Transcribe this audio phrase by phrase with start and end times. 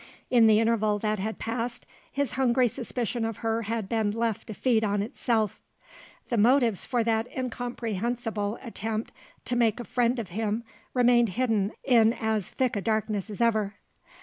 [0.31, 4.55] In the interval that had passed, his hungry suspicion of her had been left to
[4.55, 5.61] feed on itself.
[6.29, 9.11] The motives for that incomprehensible attempt
[9.45, 10.63] to make a friend of him
[10.95, 13.75] remained hidden in as thick a darkness as ever.